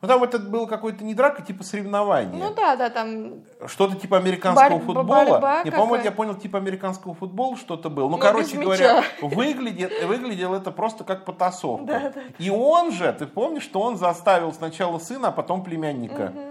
[0.01, 2.41] Ну там это было какое-то не драка, типа соревнование.
[2.41, 3.43] Ну да, да, там.
[3.65, 5.61] Что-то типа американского Борь, футбола.
[5.65, 8.05] Не, по-моему, я понял, типа американского футбола что-то было.
[8.05, 11.85] Ну, Но короче говоря, выглядел, выглядел это просто как потасовка.
[11.85, 12.21] Да, да.
[12.37, 16.33] И он же, ты помнишь, что он заставил сначала сына, а потом племянника.
[16.33, 16.48] Угу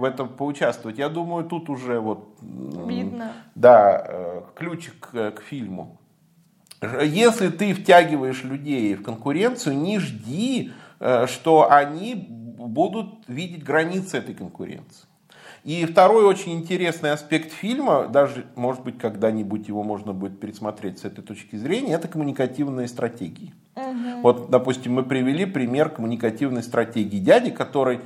[0.00, 0.98] в этом поучаствовать.
[0.98, 2.36] Я думаю, тут уже вот...
[2.40, 3.32] Видно.
[3.54, 5.98] Да, э, ключик к, фильму.
[7.04, 14.34] Если ты втягиваешь людей в конкуренцию, не жди, э, что они будут видеть границы этой
[14.34, 15.06] конкуренции.
[15.62, 21.04] И второй очень интересный аспект фильма, даже, может быть, когда-нибудь его можно будет пересмотреть с
[21.04, 23.52] этой точки зрения, это коммуникативные стратегии.
[23.76, 24.20] Угу.
[24.22, 28.00] Вот, допустим, мы привели пример коммуникативной стратегии дяди, который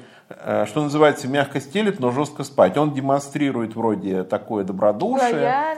[0.66, 2.76] что называется, мягко стелит, но жестко спать.
[2.76, 5.76] Он демонстрирует вроде такое добродушие.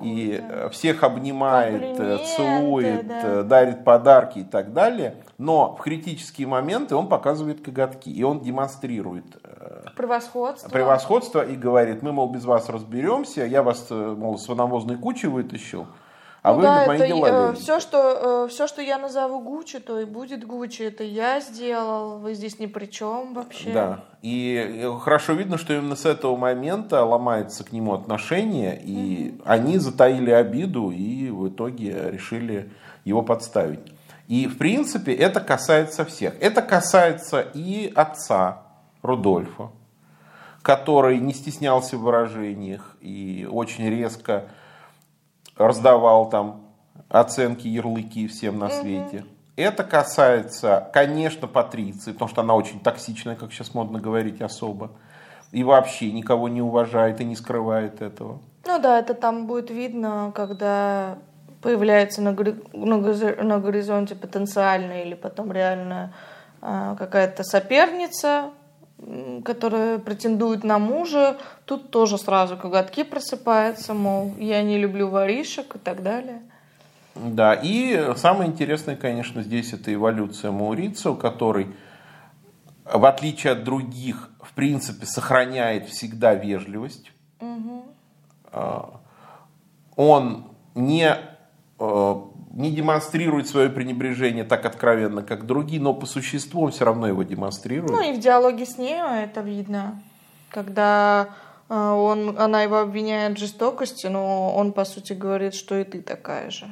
[0.00, 3.42] И э, всех обнимает, э, целует, да.
[3.42, 5.16] дарит подарки и так далее.
[5.38, 8.10] Но в критические моменты он показывает коготки.
[8.10, 9.24] И он демонстрирует
[9.96, 10.68] превосходство.
[10.68, 15.86] превосходство и говорит, мы, мол, без вас разберемся, я вас, мол, с навозной кучи вытащил.
[16.46, 19.80] А ну, вы да, мои это дела все что, э, все, что я назову Гуччи,
[19.80, 20.82] то и будет Гуччи.
[20.82, 23.72] Это я сделал, вы здесь ни при чем вообще.
[23.72, 29.42] Да, и хорошо видно, что именно с этого момента ломается к нему отношение, и mm-hmm.
[29.44, 32.70] они затаили обиду и в итоге решили
[33.04, 33.80] его подставить.
[34.28, 36.34] И, в принципе, это касается всех.
[36.40, 38.62] Это касается и отца
[39.02, 39.70] Рудольфа,
[40.62, 44.44] который не стеснялся в выражениях и очень резко
[45.56, 46.62] раздавал там
[47.08, 49.18] оценки, ярлыки всем на свете.
[49.18, 49.26] Угу.
[49.56, 54.90] Это касается, конечно, Патриции, потому что она очень токсичная, как сейчас модно говорить, особо.
[55.50, 58.40] И вообще никого не уважает и не скрывает этого.
[58.66, 61.16] Ну да, это там будет видно, когда
[61.62, 66.12] появляется на, на горизонте потенциальная или потом реально
[66.60, 68.50] а, какая-то соперница,
[69.44, 75.78] которая претендует на мужа, тут тоже сразу коготки просыпаются, мол, я не люблю воришек и
[75.78, 76.42] так далее.
[77.14, 81.68] Да, и самое интересное, конечно, здесь это эволюция Маурицио, который,
[82.84, 87.12] в отличие от других, в принципе, сохраняет всегда вежливость.
[87.40, 87.84] Угу.
[89.96, 91.16] Он не
[91.78, 97.06] а, не демонстрирует свое пренебрежение так откровенно, как другие, но по существу он все равно
[97.06, 97.92] его демонстрирует.
[97.92, 100.00] Ну и в диалоге с ней это видно,
[100.48, 101.28] когда
[101.68, 106.00] э, он, она его обвиняет в жестокости, но он, по сути, говорит, что и ты
[106.00, 106.66] такая же.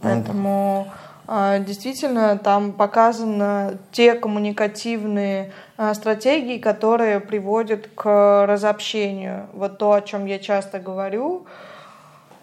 [0.00, 0.88] Поэтому
[1.28, 9.46] э, действительно там показаны те коммуникативные э, стратегии, которые приводят к разобщению.
[9.52, 11.46] Вот то, о чем я часто говорю,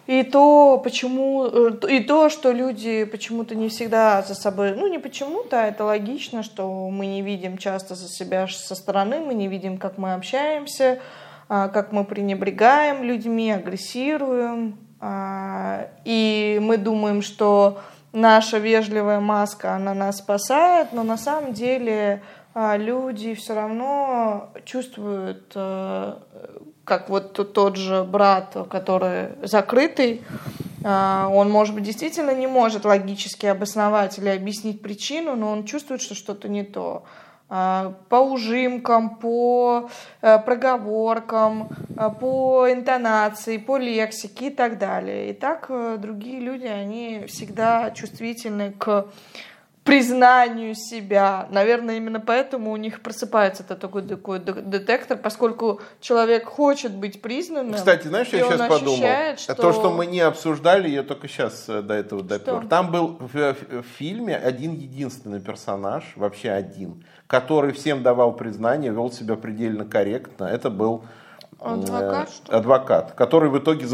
[0.06, 4.98] и то, почему, э, и то, что люди почему-то не всегда за собой, ну не
[4.98, 9.48] почему-то, а это логично, что мы не видим часто за себя со стороны, мы не
[9.48, 11.00] видим, как мы общаемся,
[11.48, 17.80] а, как мы пренебрегаем людьми, агрессируем, а, и мы думаем, что
[18.12, 22.22] наша вежливая маска, она нас спасает, но на самом деле
[22.54, 26.14] люди все равно чувствуют э,
[26.90, 30.22] как вот тот же брат, который закрытый,
[30.82, 36.02] а, он, может быть, действительно не может логически обосновать или объяснить причину, но он чувствует,
[36.02, 37.04] что что-то не то.
[37.48, 39.88] а, по ужимкам, по
[40.22, 45.30] э, проговоркам, а, по интонации, по лексике и так далее.
[45.30, 49.06] И так э, другие люди, они всегда чувствительны к
[49.84, 51.48] признанию себя.
[51.50, 57.74] Наверное, именно поэтому у них просыпается это такой, такой детектор, поскольку человек хочет быть признанным.
[57.74, 59.54] Кстати, знаешь, я сейчас подумал, что...
[59.54, 62.66] то, что мы не обсуждали, я только сейчас э, до этого допер.
[62.68, 69.10] Там был в, в фильме один единственный персонаж, вообще один, который всем давал признание, вел
[69.10, 70.44] себя предельно корректно.
[70.44, 71.04] Это был
[71.58, 73.86] адвокат, э, адвокат который в итоге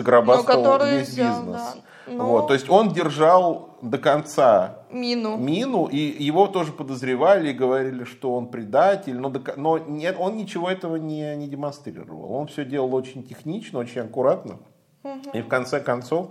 [0.90, 1.60] ну, весь взял, бизнес.
[1.60, 1.74] Да.
[2.06, 5.36] Ну, вот, то есть он держал до конца мину.
[5.36, 10.70] мину, и его тоже подозревали и говорили, что он предатель, но, но нет, он ничего
[10.70, 12.32] этого не, не демонстрировал.
[12.32, 14.58] Он все делал очень технично, очень аккуратно.
[15.02, 15.30] Угу.
[15.34, 16.30] И в конце концов,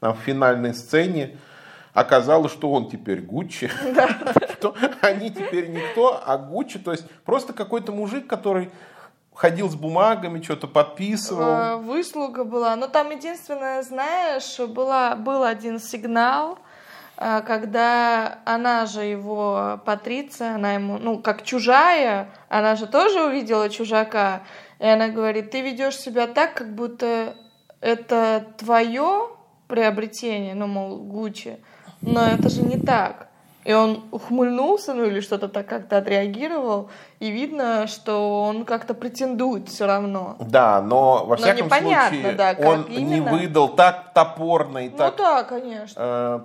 [0.00, 1.38] там, в финальной сцене
[1.94, 3.70] оказалось, что он теперь Гуччи,
[4.58, 8.70] что они теперь никто, а Гуччи, то есть просто какой-то мужик, который
[9.34, 11.42] ходил с бумагами, что-то подписывал.
[11.42, 12.76] Э, выслуга была.
[12.76, 16.58] Но там единственное, знаешь, была, был один сигнал,
[17.16, 23.68] э, когда она же его, Патриция, она ему, ну, как чужая, она же тоже увидела
[23.68, 24.42] чужака,
[24.78, 27.34] и она говорит, ты ведешь себя так, как будто
[27.80, 29.30] это твое
[29.66, 31.58] приобретение, ну, мол, Гуччи,
[32.00, 33.28] но это же не так.
[33.64, 39.68] И он ухмыльнулся, ну или что-то так как-то отреагировал, и видно, что он как-то претендует
[39.68, 40.36] все равно.
[40.38, 43.14] Да, но во всяком но случае да, он именно.
[43.14, 45.14] не выдал так топорно и ну, так...
[45.16, 45.94] Ну да, конечно.
[45.96, 46.40] Э,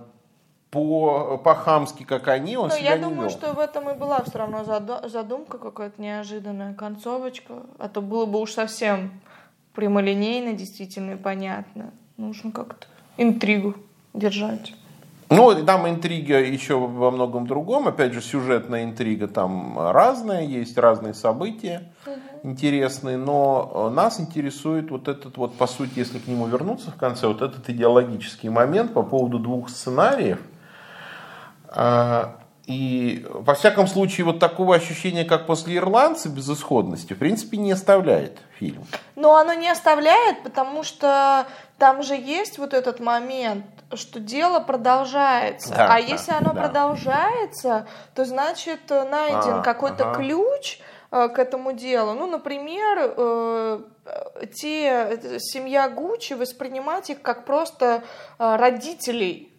[0.71, 3.29] по, по-хамски, как они, он Но себя я не думаю, вел.
[3.29, 4.63] что в этом и была все равно
[5.07, 7.55] задумка какая-то неожиданная, концовочка.
[7.79, 9.19] А то было бы уж совсем
[9.73, 11.91] прямолинейно, действительно, и понятно.
[12.17, 13.75] Нужно как-то интригу
[14.13, 14.73] держать.
[15.29, 17.87] Ну, там интрига еще во многом другом.
[17.87, 22.15] Опять же, сюжетная интрига там разная, есть разные события угу.
[22.43, 26.95] интересные, но э, нас интересует вот этот вот, по сути, если к нему вернуться в
[26.95, 30.39] конце, вот этот идеологический момент по поводу двух сценариев.
[31.67, 37.71] А, и, во всяком случае, вот такого ощущения, как после «Ирландца», безысходности, в принципе, не
[37.71, 38.83] оставляет фильм.
[39.15, 41.47] Но оно не оставляет, потому что
[41.79, 45.73] там же есть вот этот момент, что дело продолжается.
[45.73, 46.63] Да, а да, если оно да.
[46.63, 50.17] продолжается, то значит э, найден а, какой-то ага.
[50.17, 50.79] ключ
[51.11, 52.13] э, к этому делу.
[52.13, 53.79] Ну, например, э,
[54.53, 58.03] те семья Гуччи воспринимать их как просто
[58.37, 59.53] родителей.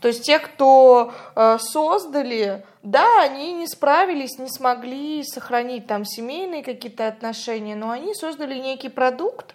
[0.00, 1.12] То есть те, кто
[1.60, 8.58] создали, да, они не справились, не смогли сохранить там семейные какие-то отношения, но они создали
[8.58, 9.54] некий продукт,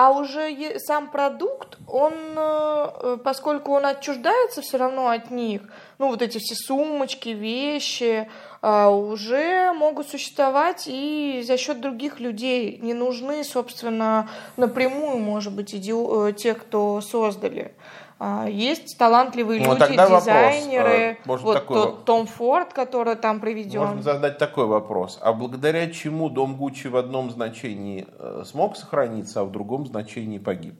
[0.00, 5.62] а уже сам продукт, он, э, поскольку он отчуждается все равно от них,
[5.98, 8.30] ну вот эти все сумочки, вещи,
[8.62, 12.78] уже могут существовать и за счет других людей.
[12.82, 15.92] Не нужны, собственно, напрямую, может быть, иди...
[15.92, 17.74] Э, те, кто создали.
[18.20, 21.18] А, есть талантливые ну, люди, дизайнеры.
[21.24, 21.42] Вопрос.
[21.42, 21.76] Вот такой...
[21.76, 23.80] тот Том Форд, который там приведен.
[23.80, 25.18] Можно задать такой вопрос.
[25.22, 30.38] А благодаря чему дом Гуччи в одном значении э, смог сохраниться, а в другом значении
[30.38, 30.74] погиб?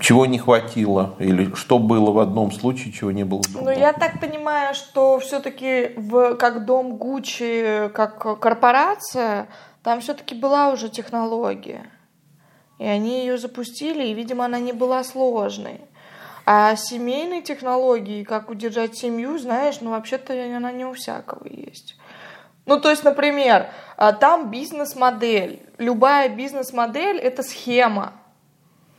[0.00, 1.14] Чего не хватило?
[1.18, 3.72] Или что было в одном случае, чего не было в другом?
[3.72, 9.46] Ну, я так понимаю, что все-таки в, как дом Гуччи, как корпорация,
[9.82, 11.86] там все-таки была уже технология.
[12.78, 15.80] И они ее запустили, и, видимо, она не была сложной.
[16.44, 21.96] А семейные технологии, как удержать семью, знаешь, ну вообще-то она не у всякого есть.
[22.66, 25.62] Ну, то есть, например, а, там бизнес-модель.
[25.78, 28.12] Любая бизнес-модель– это схема,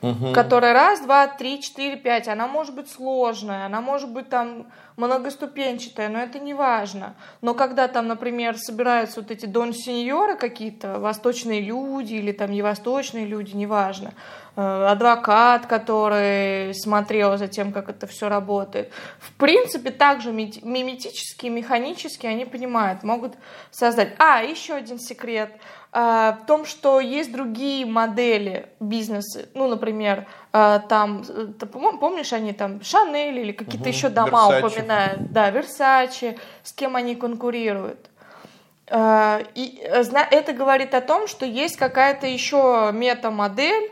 [0.02, 0.34] угу.
[0.34, 2.28] которая раз, два, три, четыре, пять.
[2.28, 7.16] Она может быть сложная, она может быть там многоступенчатая, но это не важно.
[7.41, 13.56] Но когда там, например, собираются вот эти дон-сеньоры какие-то, восточные люди или там невосточные люди,
[13.56, 14.14] неважно,
[14.56, 18.91] э, адвокат, который смотрел за тем, как это все работает.
[19.20, 23.36] В принципе, также миметически, механически они понимают, могут
[23.70, 24.16] создать.
[24.18, 25.52] А, еще один секрет–
[25.92, 29.48] в том, что есть другие модели бизнеса.
[29.54, 34.68] Ну, например, а, там, ты, помнишь, они там Шанель или какие-то угу, еще дома Versace.
[34.68, 35.32] упоминают.
[35.32, 38.10] Да, Версачи, с кем они конкурируют.
[38.90, 43.92] А, и это говорит о том, что есть какая-то еще метамодель,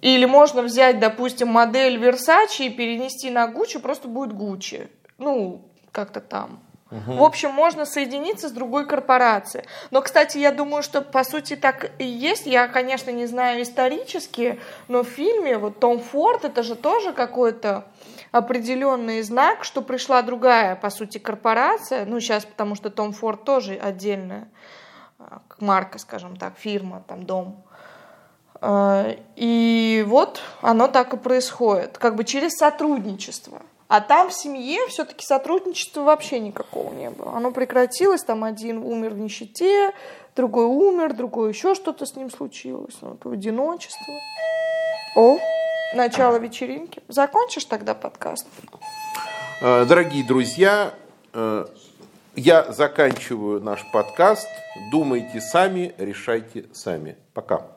[0.00, 4.88] или можно взять, допустим, модель Versace и перенести на Gucci, просто будет Gucci.
[5.18, 6.60] Ну, как-то там.
[6.90, 7.14] Угу.
[7.14, 9.64] В общем, можно соединиться с другой корпорацией.
[9.90, 12.46] Но, кстати, я думаю, что по сути так и есть.
[12.46, 17.86] Я, конечно, не знаю исторически, но в фильме вот Том Форд это же тоже какой-то
[18.30, 23.74] определенный знак, что пришла другая, по сути, корпорация, ну, сейчас, потому что Том Форд тоже
[23.74, 24.48] отдельная
[25.18, 27.64] а, марка, скажем так, фирма, там, дом.
[28.60, 33.62] А, и вот оно так и происходит, как бы через сотрудничество.
[33.88, 37.32] А там в семье все-таки сотрудничества вообще никакого не было.
[37.34, 39.92] Оно прекратилось, там один умер в нищете,
[40.34, 42.96] другой умер, другой еще что-то с ним случилось.
[43.00, 44.14] Вот, в одиночество.
[45.14, 45.38] О,
[45.94, 47.02] начало вечеринки.
[47.06, 48.46] Закончишь тогда подкаст?
[49.62, 50.92] Э, дорогие друзья,
[51.32, 51.66] э,
[52.34, 54.48] я заканчиваю наш подкаст.
[54.90, 57.16] Думайте сами, решайте сами.
[57.32, 57.75] Пока.